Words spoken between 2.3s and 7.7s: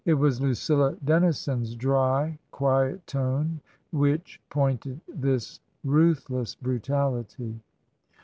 quiet tone which pointed this ruthless brutality.